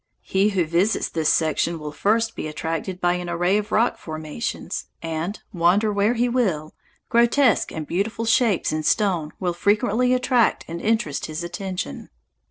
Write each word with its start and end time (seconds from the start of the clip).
He 0.23 0.49
who 0.49 0.65
visits 0.65 1.09
this 1.09 1.29
section 1.31 1.77
will 1.77 1.91
first 1.91 2.35
be 2.35 2.47
attracted 2.47 2.99
by 2.99 3.13
an 3.13 3.29
array 3.29 3.57
of 3.59 3.71
rock 3.71 3.99
formations, 3.99 4.87
and, 5.03 5.39
wander 5.53 5.93
where 5.93 6.15
he 6.15 6.27
will, 6.27 6.73
grotesque 7.09 7.71
and 7.71 7.85
beautiful 7.85 8.25
shapes 8.25 8.71
in 8.71 8.81
stone 8.81 9.31
will 9.39 9.53
frequently 9.53 10.15
attract 10.15 10.65
and 10.67 10.81
interest 10.81 11.27
his 11.27 11.43
attention. 11.43 12.09